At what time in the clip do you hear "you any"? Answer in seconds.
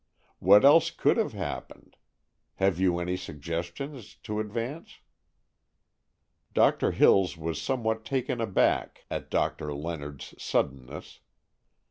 2.79-3.15